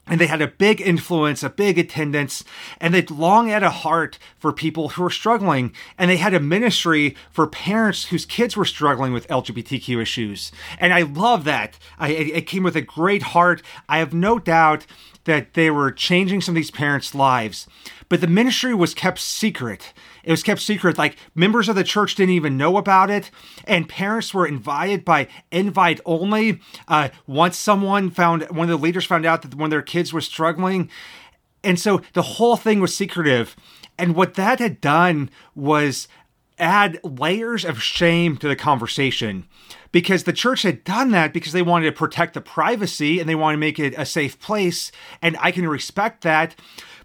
and 0.08 0.20
they 0.20 0.28
had 0.28 0.42
a 0.42 0.48
big 0.48 0.82
influence, 0.82 1.44
a 1.44 1.50
big 1.50 1.78
attendance, 1.78 2.44
and 2.80 2.94
they 2.94 3.02
long 3.04 3.50
had 3.50 3.64
a 3.64 3.70
heart 3.70 4.18
for 4.38 4.54
people 4.54 4.90
who 4.90 5.04
were 5.04 5.10
struggling. 5.10 5.74
And 5.98 6.10
they 6.10 6.18
had 6.18 6.34
a 6.34 6.40
ministry 6.40 7.16
for 7.32 7.48
parents 7.48 8.06
whose 8.06 8.26
kids 8.26 8.56
were 8.56 8.66
struggling 8.66 9.14
with 9.14 9.28
LGBTQ 9.28 10.02
issues. 10.02 10.52
And 10.80 10.94
I 10.94 11.02
love 11.02 11.44
that. 11.46 11.78
I, 12.00 12.10
it 12.10 12.48
came 12.48 12.64
with 12.64 12.76
a 12.76 12.82
great 12.82 13.22
heart. 13.22 13.62
I 13.90 14.00
have 14.00 14.14
no 14.14 14.40
doubt 14.40 14.86
that 15.26 15.54
they 15.56 15.70
were 15.70 15.92
changing 15.92 16.42
some 16.42 16.54
of 16.54 16.58
these 16.58 16.72
parents' 16.72 17.14
lives. 17.14 17.68
But 18.10 18.22
the 18.22 18.28
ministry 18.28 18.74
was 18.74 18.94
kept 18.94 19.20
secret. 19.20 19.94
It 20.28 20.32
was 20.32 20.44
kept 20.44 20.60
secret. 20.60 20.98
Like 20.98 21.16
members 21.36 21.70
of 21.70 21.78
the 21.78 21.86
church 21.86 22.16
didn't 22.16 22.36
even 22.36 22.58
know 22.58 22.76
about 22.76 23.10
it, 23.10 23.32
and 23.64 23.88
parents 23.88 24.34
were 24.34 24.46
invited 24.46 25.06
by 25.06 25.30
invite 25.52 26.02
only. 26.06 26.60
Uh, 26.86 27.10
once 27.26 27.56
someone 27.58 28.10
found 28.12 28.44
one 28.50 28.70
of 28.70 28.78
the 28.78 28.84
leaders 28.84 29.06
found 29.06 29.26
out 29.26 29.42
that 29.44 29.56
one 29.56 29.68
of 29.68 29.72
their 29.72 29.82
kids 29.82 30.12
was 30.12 30.26
struggling, 30.26 30.90
and 31.64 31.80
so 31.80 32.02
the 32.12 32.24
whole 32.24 32.58
thing 32.58 32.82
was 32.82 32.94
secretive. 32.94 33.56
And 33.98 34.16
what 34.16 34.34
that 34.34 34.60
had 34.60 34.82
done 34.82 35.30
was 35.56 36.10
add 36.60 37.00
layers 37.06 37.64
of 37.64 37.82
shame 37.82 38.36
to 38.36 38.50
the 38.50 38.56
conversation 38.56 39.48
because 39.94 40.26
the 40.26 40.34
church 40.34 40.64
had 40.64 40.84
done 40.84 41.12
that 41.12 41.32
because 41.32 41.54
they 41.54 41.62
wanted 41.62 41.86
to 41.86 41.92
protect 41.92 42.34
the 42.34 42.42
privacy 42.42 43.20
and 43.20 43.30
they 43.30 43.36
wanted 43.36 43.56
to 43.56 43.60
make 43.60 43.80
it 43.80 43.94
a 43.96 44.06
safe 44.06 44.40
place 44.40 44.92
and 45.22 45.38
I 45.40 45.52
can 45.52 45.68
respect 45.68 46.24
that 46.24 46.56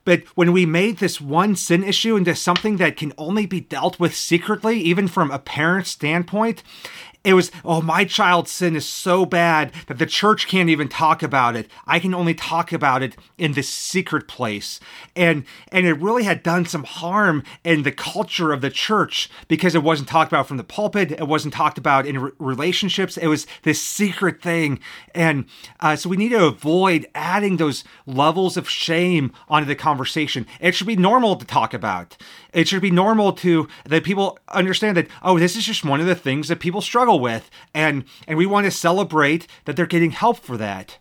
But 0.05 0.25
when 0.35 0.53
we 0.53 0.67
made 0.67 0.99
this 0.99 1.21
one 1.21 1.55
sin 1.55 1.85
issue 1.85 2.17
into 2.17 2.35
something 2.35 2.77
that 2.79 2.97
can 2.97 3.13
only 3.17 3.47
be 3.47 3.61
dealt 3.61 4.01
with 4.01 4.15
secretly, 4.15 4.81
even 4.81 5.07
from 5.09 5.31
a 5.31 5.39
parent's 5.39 5.91
standpoint, 5.91 6.63
it 7.25 7.35
was, 7.35 7.51
oh, 7.65 7.81
my 7.81 8.05
child's 8.05 8.51
sin 8.51 8.75
is 8.75 8.87
so 8.87 9.25
bad 9.25 9.73
that 9.87 9.99
the 9.99 10.07
church 10.07 10.49
can't 10.49 10.69
even 10.69 10.89
talk 10.89 11.23
about 11.23 11.55
it. 11.55 11.71
I 11.87 11.99
can 11.99 12.15
only 12.15 12.35
talk 12.35 12.73
about 12.73 13.03
it 13.03 13.17
in 13.39 13.53
this 13.53 13.69
secret 13.69 14.27
place. 14.27 14.81
And 15.15 15.45
and 15.71 15.87
it 15.87 15.95
really 15.95 16.25
had 16.25 16.43
done 16.43 16.67
some 16.67 16.85
harm 16.85 17.45
in 17.63 17.83
the 17.83 17.93
culture 17.93 18.53
of 18.53 18.61
the 18.61 18.71
church 18.71 19.31
because 19.47 19.75
it 19.75 19.83
wasn't 19.83 20.09
talked 20.09 20.33
about 20.33 20.49
from 20.49 20.57
the 20.57 20.65
pulpit. 20.65 21.13
It 21.13 21.29
wasn't 21.29 21.55
talked 21.55 21.79
about 21.79 22.07
in 22.07 22.19
re- 22.19 22.31
relationships. 22.39 23.17
It 23.17 23.29
was 23.29 23.47
this 23.63 23.81
secret 23.81 24.43
thing. 24.43 24.81
And 25.15 25.45
uh, 25.81 25.97
so 25.97 26.09
we 26.09 26.17
need 26.17 26.31
to 26.31 26.47
avoid 26.47 27.07
adding 27.15 27.57
those 27.57 27.85
levels 28.07 28.57
of 28.57 28.69
shame 28.69 29.33
onto 29.49 29.67
the 29.67 29.77
conversation. 29.77 30.47
It 30.61 30.75
should 30.75 30.87
be 30.87 30.97
normal 30.97 31.37
to 31.37 31.47
talk 31.47 31.73
about. 31.73 32.17
It 32.53 32.69
should 32.69 32.83
be 32.83 32.91
normal 32.91 33.33
to 33.35 33.69
that 33.87 34.05
people 34.05 34.39
understand 34.49 34.97
that, 34.97 35.09
oh, 35.23 35.39
this 35.39 35.57
is 35.57 35.65
just 35.65 35.85
one 35.85 36.01
of 36.01 36.07
the 36.07 36.15
things 36.15 36.49
that 36.49 36.61
people 36.61 36.81
struggle 36.81 37.19
with, 37.19 37.51
and 37.75 38.05
and 38.27 38.37
we 38.37 38.47
want 38.47 38.67
to 38.67 38.71
celebrate 38.71 39.47
that 39.65 39.77
they're 39.77 39.87
getting 39.87 40.11
help 40.11 40.39
for 40.39 40.57
that. 40.57 40.99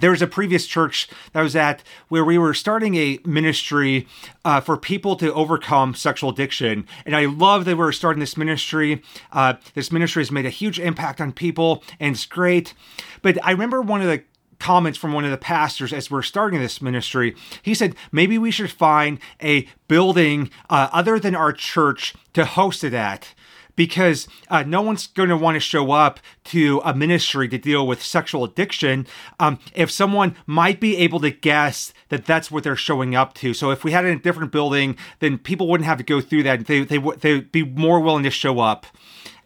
There 0.00 0.10
was 0.10 0.22
a 0.22 0.28
previous 0.28 0.66
church 0.66 1.08
that 1.32 1.40
I 1.40 1.42
was 1.42 1.56
at 1.56 1.82
where 2.08 2.24
we 2.24 2.38
were 2.38 2.54
starting 2.54 2.94
a 2.94 3.18
ministry 3.24 4.06
uh, 4.44 4.60
for 4.60 4.76
people 4.76 5.16
to 5.16 5.32
overcome 5.34 5.94
sexual 5.94 6.30
addiction. 6.30 6.86
And 7.04 7.16
I 7.16 7.24
love 7.24 7.64
that 7.64 7.76
we 7.76 7.84
are 7.84 7.92
starting 7.92 8.20
this 8.20 8.36
ministry. 8.36 9.02
Uh, 9.32 9.54
this 9.74 9.90
ministry 9.90 10.20
has 10.20 10.30
made 10.30 10.46
a 10.46 10.50
huge 10.50 10.78
impact 10.78 11.20
on 11.20 11.32
people, 11.32 11.82
and 11.98 12.14
it's 12.14 12.26
great. 12.26 12.74
But 13.22 13.44
I 13.44 13.50
remember 13.50 13.80
one 13.80 14.00
of 14.00 14.06
the 14.06 14.22
comments 14.58 14.98
from 14.98 15.12
one 15.12 15.24
of 15.24 15.30
the 15.30 15.36
pastors 15.36 15.92
as 15.92 16.10
we're 16.10 16.22
starting 16.22 16.60
this 16.60 16.82
ministry. 16.82 17.34
He 17.62 17.74
said, 17.74 17.94
maybe 18.12 18.38
we 18.38 18.50
should 18.50 18.70
find 18.70 19.18
a 19.42 19.68
building 19.86 20.50
uh, 20.68 20.88
other 20.92 21.18
than 21.18 21.34
our 21.34 21.52
church 21.52 22.14
to 22.34 22.44
host 22.44 22.84
it 22.84 22.94
at 22.94 23.34
because 23.78 24.26
uh, 24.50 24.64
no 24.64 24.82
one's 24.82 25.06
going 25.06 25.28
to 25.28 25.36
want 25.36 25.54
to 25.54 25.60
show 25.60 25.92
up 25.92 26.18
to 26.42 26.82
a 26.84 26.92
ministry 26.92 27.48
to 27.48 27.56
deal 27.56 27.86
with 27.86 28.02
sexual 28.02 28.42
addiction 28.42 29.06
um, 29.38 29.56
if 29.72 29.88
someone 29.88 30.34
might 30.46 30.80
be 30.80 30.96
able 30.96 31.20
to 31.20 31.30
guess 31.30 31.94
that 32.08 32.26
that's 32.26 32.50
what 32.50 32.64
they're 32.64 32.74
showing 32.74 33.14
up 33.14 33.34
to. 33.34 33.54
So 33.54 33.70
if 33.70 33.84
we 33.84 33.92
had 33.92 34.04
it 34.04 34.08
in 34.08 34.18
a 34.18 34.20
different 34.20 34.50
building, 34.50 34.96
then 35.20 35.38
people 35.38 35.68
wouldn't 35.68 35.86
have 35.86 35.98
to 35.98 36.04
go 36.04 36.20
through 36.20 36.42
that. 36.42 36.66
They 36.66 36.80
they 36.80 36.98
they'd 36.98 37.52
be 37.52 37.62
more 37.62 38.00
willing 38.00 38.24
to 38.24 38.30
show 38.30 38.58
up. 38.58 38.84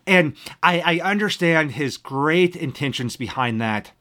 And 0.07 0.35
I, 0.63 0.81
I 0.81 1.11
understand 1.11 1.73
his 1.73 1.99
great 1.99 2.57
intentions 2.57 3.17
behind 3.17 3.61
that. 3.61 3.93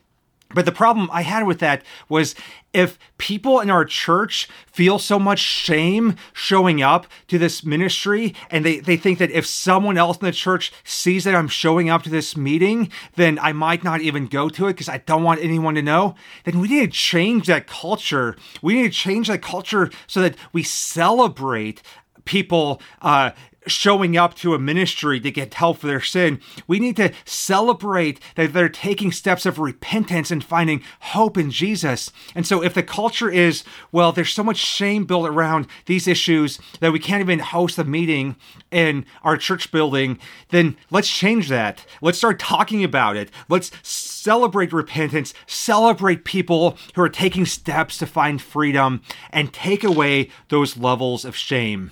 But 0.54 0.66
the 0.66 0.72
problem 0.72 1.10
I 1.12 1.22
had 1.22 1.46
with 1.46 1.60
that 1.60 1.84
was 2.10 2.36
if 2.74 2.98
people 3.18 3.60
in 3.60 3.70
our 3.70 3.86
church 3.86 4.48
feel 4.66 4.98
so 4.98 5.20
much 5.20 5.40
shame 5.40 6.16
showing 6.34 6.82
up 6.82 7.06
to 7.28 7.38
this 7.38 7.66
ministry 7.66 8.34
and 8.50 8.66
they, 8.66 8.80
they 8.80 8.98
think 8.98 9.20
that 9.20 9.32
if 9.32 9.46
someone 9.46 9.98
else 9.98 10.18
in 10.18 10.26
the 10.26 10.32
church 10.32 10.72
sees 10.84 11.24
that 11.26 11.36
I'm 11.36 11.48
showing 11.48 11.90
up 11.90 12.04
to 12.04 12.10
this 12.10 12.38
meeting, 12.38 12.90
then 13.16 13.40
I 13.40 13.52
might 13.52 13.84
not 13.84 14.02
even 14.02 14.28
go 14.28 14.50
to 14.50 14.68
it 14.68 14.74
because 14.74 14.90
I 14.90 15.00
don't 15.00 15.24
want 15.24 15.42
anyone 15.42 15.76
to 15.76 15.82
know, 15.82 16.16
then 16.46 16.60
we 16.60 16.70
need 16.70 16.92
to 16.92 16.98
change 16.98 17.48
that 17.48 17.68
culture. 17.68 18.36
We 18.62 18.76
need 18.76 18.84
to 18.84 18.98
change 18.98 19.28
that 19.28 19.42
culture 19.42 19.90
so 20.08 20.22
that 20.22 20.36
we 20.54 20.64
celebrate 20.64 21.82
people 22.26 22.82
uh, 23.02 23.32
showing 23.68 24.18
up 24.18 24.34
to 24.36 24.54
a 24.54 24.60
ministry 24.60 25.20
to 25.20 25.32
get 25.32 25.54
help 25.54 25.78
for 25.78 25.88
their 25.88 26.02
sin. 26.02 26.40
We 26.68 26.80
need 26.80 26.96
to 26.98 27.14
celebrate 27.26 28.20
that 28.36 28.54
they're 28.54 28.70
taking 28.70 29.12
steps 29.12 29.46
of 29.46 29.60
repentance 29.60 30.32
and 30.32 30.44
finding 30.44 30.84
hope 31.02 31.38
in 31.38 31.52
Jesus. 31.52 32.12
And 32.34 32.46
so, 32.46 32.64
if 32.64 32.74
the 32.74 32.84
culture 32.84 33.30
is, 33.30 33.64
well, 33.92 34.12
there's 34.12 34.34
so 34.34 34.44
much 34.44 34.58
shame 34.58 35.06
built 35.06 35.28
around 35.28 35.68
these 35.86 36.08
issues 36.08 36.60
that 36.80 36.92
we 36.92 37.00
can't 37.00 37.22
even 37.22 37.40
host 37.40 37.78
a 37.78 37.84
meeting 37.84 38.36
in 38.72 39.06
our 39.24 39.38
church 39.38 39.72
building, 39.72 40.18
then 40.50 40.76
let's 40.90 41.10
change 41.10 41.50
that. 41.50 41.86
Let's 42.02 42.18
start 42.18 42.40
talking 42.40 42.84
about 42.84 43.16
it. 43.16 43.30
Let's 43.50 43.72
celebrate 43.84 44.74
repentance, 44.74 45.34
celebrate 45.46 46.26
people 46.26 46.78
who 46.96 47.02
are 47.02 47.10
taking 47.10 47.46
steps 47.46 47.98
to 48.00 48.06
find 48.06 48.42
freedom, 48.42 49.02
and 49.32 49.54
take 49.54 49.84
away 49.84 50.30
those 50.50 50.78
levels 50.78 51.26
of 51.26 51.36
shame. 51.36 51.92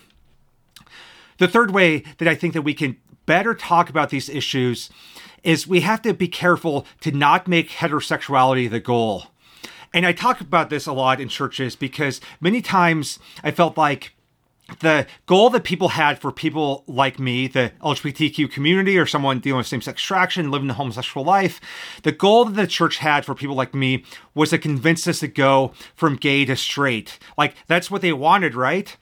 The 1.39 1.47
third 1.47 1.71
way 1.71 2.03
that 2.19 2.27
I 2.27 2.35
think 2.35 2.53
that 2.53 2.61
we 2.61 2.73
can 2.73 2.97
better 3.25 3.53
talk 3.53 3.89
about 3.89 4.09
these 4.09 4.29
issues 4.29 4.89
is 5.43 5.67
we 5.67 5.81
have 5.81 6.01
to 6.03 6.13
be 6.13 6.27
careful 6.27 6.85
to 7.01 7.11
not 7.11 7.47
make 7.47 7.69
heterosexuality 7.69 8.69
the 8.69 8.79
goal. 8.79 9.25
And 9.93 10.05
I 10.05 10.11
talk 10.11 10.41
about 10.41 10.69
this 10.69 10.85
a 10.85 10.93
lot 10.93 11.19
in 11.19 11.29
churches 11.29 11.75
because 11.75 12.21
many 12.39 12.61
times 12.61 13.17
I 13.43 13.51
felt 13.51 13.77
like 13.77 14.13
the 14.81 15.07
goal 15.25 15.49
that 15.49 15.63
people 15.63 15.89
had 15.89 16.19
for 16.19 16.31
people 16.31 16.83
like 16.85 17.17
me, 17.17 17.47
the 17.47 17.71
LGBTQ 17.81 18.51
community, 18.51 18.97
or 18.97 19.05
someone 19.05 19.39
dealing 19.39 19.57
with 19.57 19.67
same 19.67 19.81
sex 19.81 20.03
attraction, 20.03 20.51
living 20.51 20.67
the 20.67 20.75
homosexual 20.75 21.25
life, 21.25 21.59
the 22.03 22.11
goal 22.11 22.45
that 22.45 22.55
the 22.55 22.67
church 22.67 22.97
had 22.97 23.25
for 23.25 23.33
people 23.33 23.55
like 23.55 23.73
me 23.73 24.03
was 24.35 24.51
to 24.51 24.57
convince 24.57 25.07
us 25.07 25.19
to 25.19 25.27
go 25.27 25.73
from 25.95 26.15
gay 26.15 26.45
to 26.45 26.55
straight. 26.55 27.17
Like, 27.37 27.55
that's 27.67 27.89
what 27.89 28.01
they 28.01 28.13
wanted, 28.13 28.53
right? 28.53 28.95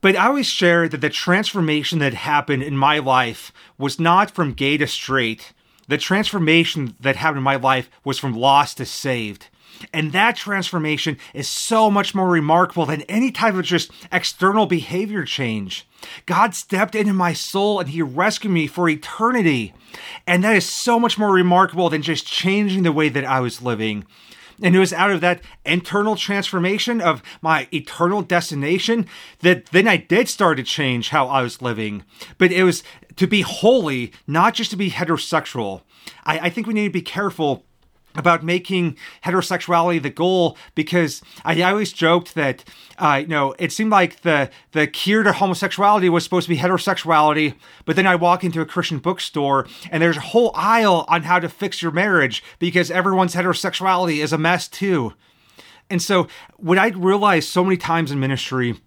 But 0.00 0.16
I 0.16 0.26
always 0.26 0.46
share 0.46 0.88
that 0.88 1.00
the 1.00 1.10
transformation 1.10 1.98
that 2.00 2.14
happened 2.14 2.62
in 2.62 2.76
my 2.76 2.98
life 2.98 3.52
was 3.78 3.98
not 3.98 4.30
from 4.30 4.52
gay 4.52 4.76
to 4.76 4.86
straight. 4.86 5.52
The 5.88 5.98
transformation 5.98 6.96
that 7.00 7.16
happened 7.16 7.38
in 7.38 7.44
my 7.44 7.56
life 7.56 7.88
was 8.04 8.18
from 8.18 8.34
lost 8.34 8.76
to 8.78 8.86
saved. 8.86 9.48
And 9.92 10.12
that 10.12 10.36
transformation 10.36 11.18
is 11.34 11.48
so 11.48 11.90
much 11.90 12.14
more 12.14 12.28
remarkable 12.28 12.86
than 12.86 13.02
any 13.02 13.30
type 13.30 13.54
of 13.54 13.64
just 13.64 13.90
external 14.10 14.66
behavior 14.66 15.24
change. 15.24 15.86
God 16.24 16.54
stepped 16.54 16.94
into 16.94 17.12
my 17.12 17.32
soul 17.32 17.80
and 17.80 17.88
He 17.88 18.02
rescued 18.02 18.52
me 18.52 18.66
for 18.66 18.88
eternity. 18.88 19.74
And 20.26 20.44
that 20.44 20.56
is 20.56 20.68
so 20.68 20.98
much 20.98 21.18
more 21.18 21.32
remarkable 21.32 21.90
than 21.90 22.02
just 22.02 22.26
changing 22.26 22.82
the 22.82 22.92
way 22.92 23.08
that 23.08 23.24
I 23.24 23.40
was 23.40 23.62
living. 23.62 24.04
And 24.62 24.74
it 24.74 24.78
was 24.78 24.92
out 24.92 25.10
of 25.10 25.20
that 25.20 25.42
internal 25.64 26.16
transformation 26.16 27.00
of 27.00 27.22
my 27.42 27.68
eternal 27.72 28.22
destination 28.22 29.06
that 29.40 29.66
then 29.66 29.86
I 29.86 29.96
did 29.96 30.28
start 30.28 30.56
to 30.56 30.62
change 30.62 31.10
how 31.10 31.28
I 31.28 31.42
was 31.42 31.62
living. 31.62 32.04
But 32.38 32.52
it 32.52 32.64
was 32.64 32.82
to 33.16 33.26
be 33.26 33.42
holy, 33.42 34.12
not 34.26 34.54
just 34.54 34.70
to 34.70 34.76
be 34.76 34.90
heterosexual. 34.90 35.82
I, 36.24 36.38
I 36.38 36.50
think 36.50 36.66
we 36.66 36.74
need 36.74 36.88
to 36.88 36.90
be 36.90 37.02
careful 37.02 37.64
about 38.16 38.44
making 38.44 38.96
heterosexuality 39.24 40.02
the 40.02 40.10
goal 40.10 40.56
because 40.74 41.22
I 41.44 41.60
always 41.62 41.92
joked 41.92 42.34
that 42.34 42.64
uh, 42.98 43.18
you 43.22 43.28
know 43.28 43.54
it 43.58 43.72
seemed 43.72 43.90
like 43.90 44.22
the 44.22 44.50
the 44.72 44.86
cure 44.86 45.22
to 45.22 45.32
homosexuality 45.32 46.08
was 46.08 46.24
supposed 46.24 46.46
to 46.46 46.54
be 46.54 46.58
heterosexuality, 46.60 47.54
but 47.84 47.96
then 47.96 48.06
I 48.06 48.16
walk 48.16 48.44
into 48.44 48.60
a 48.60 48.66
Christian 48.66 48.98
bookstore 48.98 49.66
and 49.90 50.02
there's 50.02 50.16
a 50.16 50.20
whole 50.20 50.52
aisle 50.54 51.04
on 51.08 51.22
how 51.22 51.38
to 51.38 51.48
fix 51.48 51.82
your 51.82 51.92
marriage 51.92 52.42
because 52.58 52.90
everyone's 52.90 53.34
heterosexuality 53.34 54.22
is 54.22 54.32
a 54.32 54.38
mess 54.38 54.68
too. 54.68 55.14
And 55.88 56.02
so 56.02 56.26
what 56.56 56.78
I 56.78 56.88
realized 56.88 57.48
so 57.48 57.62
many 57.62 57.76
times 57.76 58.10
in 58.10 58.18
ministry 58.18 58.80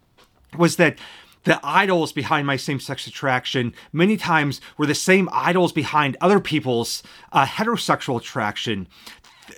was 0.58 0.76
that 0.76 0.98
the 1.44 1.60
idols 1.64 2.12
behind 2.12 2.46
my 2.46 2.58
same 2.58 2.80
sex 2.80 3.08
attraction 3.08 3.74
many 3.94 4.18
times 4.18 4.60
were 4.78 4.86
the 4.86 4.96
same 4.96 5.30
idols 5.32 5.72
behind 5.72 6.18
other 6.20 6.40
people's 6.40 7.02
uh, 7.32 7.46
heterosexual 7.46 8.20
attraction 8.20 8.88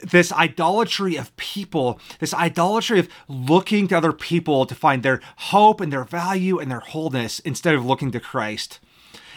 this 0.03 0.31
idolatry 0.31 1.15
of 1.15 1.35
people, 1.37 1.99
this 2.19 2.33
idolatry 2.33 2.99
of 2.99 3.09
looking 3.27 3.87
to 3.87 3.97
other 3.97 4.13
people 4.13 4.65
to 4.65 4.75
find 4.75 5.03
their 5.03 5.21
hope 5.37 5.81
and 5.81 5.91
their 5.91 6.03
value 6.03 6.59
and 6.59 6.71
their 6.71 6.79
wholeness 6.79 7.39
instead 7.39 7.75
of 7.75 7.85
looking 7.85 8.11
to 8.11 8.19
Christ. 8.19 8.79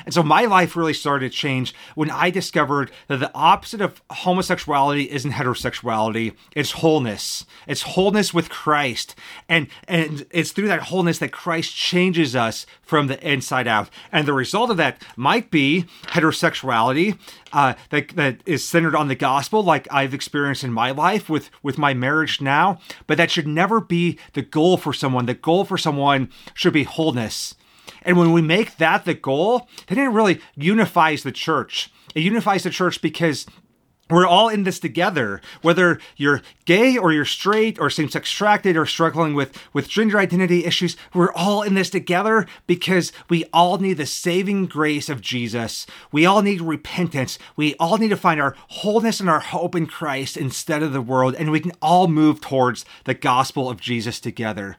And 0.04 0.14
so 0.14 0.22
my 0.22 0.44
life 0.44 0.76
really 0.76 0.94
started 0.94 1.30
to 1.30 1.36
change 1.36 1.74
when 1.94 2.10
I 2.10 2.30
discovered 2.30 2.90
that 3.08 3.18
the 3.18 3.34
opposite 3.34 3.80
of 3.80 4.02
homosexuality 4.10 5.08
isn't 5.10 5.32
heterosexuality, 5.32 6.34
it's 6.54 6.72
wholeness. 6.72 7.44
It's 7.66 7.82
wholeness 7.82 8.34
with 8.34 8.50
Christ. 8.50 9.14
And 9.48 9.68
and 9.88 10.26
it's 10.30 10.52
through 10.52 10.68
that 10.68 10.84
wholeness 10.84 11.18
that 11.18 11.32
Christ 11.32 11.74
changes 11.74 12.36
us 12.36 12.66
from 12.82 13.06
the 13.06 13.22
inside 13.26 13.66
out. 13.66 13.90
And 14.12 14.26
the 14.26 14.32
result 14.32 14.70
of 14.70 14.76
that 14.76 15.02
might 15.16 15.50
be 15.50 15.86
heterosexuality 16.08 17.18
uh, 17.52 17.74
that, 17.90 18.08
that 18.16 18.40
is 18.44 18.64
centered 18.64 18.96
on 18.96 19.08
the 19.08 19.14
gospel, 19.14 19.62
like 19.62 19.86
I've 19.90 20.12
experienced 20.12 20.64
in 20.64 20.72
my 20.72 20.90
life 20.90 21.28
with, 21.30 21.50
with 21.62 21.78
my 21.78 21.94
marriage 21.94 22.40
now. 22.40 22.80
But 23.06 23.16
that 23.18 23.30
should 23.30 23.46
never 23.46 23.80
be 23.80 24.18
the 24.32 24.42
goal 24.42 24.76
for 24.76 24.92
someone. 24.92 25.26
The 25.26 25.34
goal 25.34 25.64
for 25.64 25.78
someone 25.78 26.30
should 26.52 26.72
be 26.72 26.82
wholeness. 26.82 27.54
And 28.04 28.18
when 28.18 28.32
we 28.32 28.42
make 28.42 28.76
that 28.76 29.04
the 29.04 29.14
goal, 29.14 29.68
then 29.88 29.98
it 29.98 30.08
really 30.08 30.40
unifies 30.56 31.22
the 31.22 31.32
church. 31.32 31.90
It 32.14 32.20
unifies 32.20 32.62
the 32.62 32.70
church 32.70 33.00
because 33.00 33.46
we're 34.10 34.26
all 34.26 34.50
in 34.50 34.64
this 34.64 34.78
together. 34.78 35.40
Whether 35.62 35.98
you're 36.16 36.42
gay 36.66 36.98
or 36.98 37.10
you're 37.10 37.24
straight 37.24 37.78
or 37.80 37.88
same-sex 37.88 38.30
attracted 38.30 38.76
or 38.76 38.84
struggling 38.84 39.34
with 39.34 39.58
with 39.72 39.88
gender 39.88 40.18
identity 40.18 40.64
issues 40.64 40.96
we're 41.14 41.32
all 41.32 41.62
in 41.62 41.74
this 41.74 41.88
together 41.88 42.46
because 42.66 43.12
we 43.30 43.44
all 43.52 43.78
need 43.78 43.94
the 43.94 44.06
saving 44.06 44.66
grace 44.66 45.08
of 45.08 45.22
jesus. 45.22 45.86
We 46.12 46.26
all 46.26 46.42
need 46.42 46.60
repentance. 46.60 47.38
We 47.56 47.74
all 47.76 47.96
need 47.96 48.08
to 48.08 48.16
find 48.16 48.40
our 48.40 48.54
wholeness 48.68 49.20
and 49.20 49.30
our 49.30 49.40
hope 49.40 49.74
in 49.74 49.86
christ 49.86 50.36
instead 50.36 50.82
of 50.82 50.92
the 50.92 51.00
world. 51.00 51.34
And 51.36 51.50
we 51.50 51.60
can 51.60 51.72
all 51.80 52.06
move 52.06 52.40
towards 52.40 52.84
the 53.04 53.14
gospel 53.14 53.70
of 53.70 53.80
jesus 53.80 54.20
together 54.20 54.76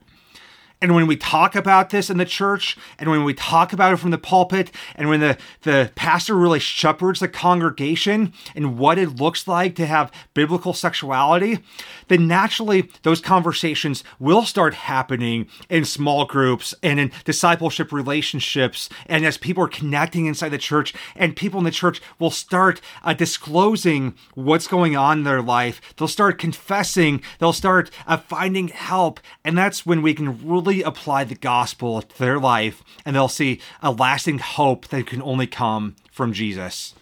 And 0.82 0.94
when 0.94 1.08
we 1.08 1.16
talk 1.16 1.56
about 1.56 1.90
this 1.90 2.10
in 2.10 2.18
the 2.18 2.26
church, 2.26 2.78
and 3.00 3.10
when 3.10 3.24
we 3.24 3.34
talk 3.34 3.72
about 3.72 3.94
it 3.94 3.98
from 3.98 4.12
the 4.12 4.18
pulpit, 4.18 4.72
and 4.96 5.08
when 5.08 5.22
the, 5.22 5.38
the 5.62 5.92
pastor 5.96 6.36
really 6.36 6.60
shepherds 6.60 7.22
the 7.22 7.30
congregation 7.30 8.34
and 8.56 8.78
what 8.78 8.98
it 8.98 9.16
looks 9.16 9.48
like 9.48 9.76
to 9.76 9.86
have 9.86 10.12
biblical 10.34 10.74
sexuality, 10.74 11.60
then 12.10 12.28
naturally 12.28 12.90
those 13.04 13.22
conversations 13.22 14.04
will 14.20 14.44
start 14.44 14.74
happening 14.74 15.48
in 15.70 15.86
small 15.86 16.26
groups 16.26 16.76
and 16.84 17.00
in 17.00 17.12
discipleship 17.24 17.94
relationships. 17.94 18.90
And 19.06 19.26
as 19.26 19.38
people 19.38 19.64
are 19.64 19.70
connecting 19.70 20.26
inside 20.26 20.50
the 20.50 20.58
church, 20.58 20.94
and 21.16 21.36
people 21.36 21.60
in 21.60 21.66
the 21.66 21.72
church 21.72 22.02
will 22.20 22.32
start 22.32 22.82
uh, 23.04 23.14
disclosing 23.14 24.14
what's 24.34 24.68
going 24.68 24.98
on 24.98 25.20
in 25.20 25.24
their 25.24 25.42
life, 25.42 25.80
they'll 25.96 26.08
start 26.10 26.38
confessing, 26.38 27.22
they'll 27.40 27.54
start 27.54 27.92
uh, 28.06 28.18
finding 28.18 28.68
help. 28.68 29.22
And 29.46 29.58
that's 29.58 29.86
when 29.86 30.02
we 30.02 30.14
can 30.14 30.46
really 30.46 30.65
apply 30.74 31.24
the 31.24 31.36
gospel 31.36 32.02
to 32.02 32.20
their 32.20 32.40
life 32.40 32.84
and 33.06 33.16
they'll 33.16 33.28
see 33.28 33.60
a 33.82 33.92
lasting 33.92 34.40
hope 34.40 34.88
that 34.88 35.08
can 35.08 35.22
only 35.22 35.48
come 35.48 35.96
from 36.12 36.34
Jesus. 36.34 36.96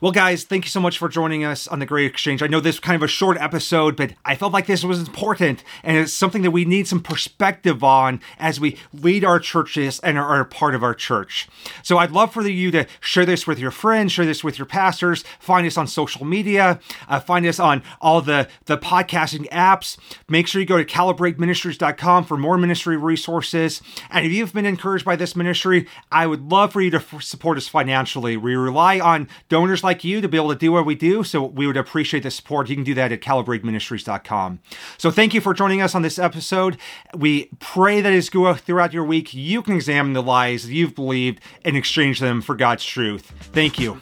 Well, 0.00 0.12
guys, 0.12 0.44
thank 0.44 0.64
you 0.64 0.70
so 0.70 0.80
much 0.80 0.98
for 0.98 1.08
joining 1.08 1.44
us 1.44 1.66
on 1.66 1.78
the 1.78 1.86
Great 1.86 2.06
Exchange. 2.06 2.42
I 2.42 2.46
know 2.46 2.60
this 2.60 2.76
was 2.76 2.80
kind 2.80 2.96
of 2.96 3.02
a 3.02 3.08
short 3.08 3.36
episode, 3.38 3.96
but 3.96 4.12
I 4.24 4.36
felt 4.36 4.52
like 4.52 4.66
this 4.66 4.84
was 4.84 5.00
important 5.00 5.64
and 5.82 5.96
it's 5.96 6.12
something 6.12 6.42
that 6.42 6.50
we 6.50 6.64
need 6.64 6.86
some 6.86 7.02
perspective 7.02 7.82
on 7.82 8.20
as 8.38 8.60
we 8.60 8.78
lead 8.92 9.24
our 9.24 9.40
churches 9.40 9.98
and 10.00 10.18
are 10.18 10.40
a 10.40 10.44
part 10.44 10.74
of 10.74 10.82
our 10.82 10.94
church. 10.94 11.48
So 11.82 11.98
I'd 11.98 12.12
love 12.12 12.32
for 12.32 12.46
you 12.46 12.70
to 12.70 12.86
share 13.00 13.26
this 13.26 13.46
with 13.46 13.58
your 13.58 13.70
friends, 13.70 14.12
share 14.12 14.26
this 14.26 14.44
with 14.44 14.58
your 14.58 14.66
pastors, 14.66 15.24
find 15.40 15.66
us 15.66 15.76
on 15.76 15.86
social 15.86 16.24
media, 16.24 16.80
uh, 17.08 17.20
find 17.20 17.44
us 17.46 17.58
on 17.58 17.82
all 18.00 18.20
the, 18.20 18.48
the 18.66 18.78
podcasting 18.78 19.48
apps. 19.50 19.98
Make 20.28 20.46
sure 20.46 20.60
you 20.60 20.66
go 20.66 20.78
to 20.78 20.84
calibrateministries.com 20.84 22.24
for 22.24 22.36
more 22.36 22.58
ministry 22.58 22.96
resources. 22.96 23.82
And 24.10 24.24
if 24.24 24.32
you've 24.32 24.52
been 24.52 24.66
encouraged 24.66 25.04
by 25.04 25.16
this 25.16 25.34
ministry, 25.34 25.86
I 26.12 26.26
would 26.26 26.50
love 26.50 26.72
for 26.72 26.80
you 26.80 26.90
to 26.90 27.00
support 27.20 27.58
us 27.58 27.68
financially. 27.68 28.36
We 28.36 28.54
rely 28.54 29.00
on 29.00 29.28
donors 29.48 29.84
like 29.84 30.04
you 30.04 30.20
to 30.20 30.28
be 30.28 30.36
able 30.36 30.50
to 30.50 30.58
do 30.58 30.72
what 30.72 30.86
we 30.86 30.94
do. 30.94 31.24
So 31.24 31.44
we 31.44 31.66
would 31.66 31.76
appreciate 31.76 32.22
the 32.22 32.30
support. 32.30 32.68
You 32.68 32.76
can 32.76 32.84
do 32.84 32.94
that 32.94 33.12
at 33.12 33.20
calibrateministries.com. 33.20 34.60
So 34.96 35.10
thank 35.10 35.34
you 35.34 35.40
for 35.40 35.54
joining 35.54 35.82
us 35.82 35.94
on 35.94 36.02
this 36.02 36.18
episode. 36.18 36.76
We 37.14 37.50
pray 37.58 38.00
that 38.00 38.12
as 38.12 38.26
you 38.26 38.44
go 38.44 38.54
throughout 38.54 38.92
your 38.92 39.04
week, 39.04 39.34
you 39.34 39.62
can 39.62 39.74
examine 39.74 40.12
the 40.12 40.22
lies 40.22 40.70
you've 40.70 40.94
believed 40.94 41.40
and 41.64 41.76
exchange 41.76 42.20
them 42.20 42.40
for 42.40 42.54
God's 42.54 42.84
truth. 42.84 43.32
Thank 43.52 43.78
you. 43.78 43.98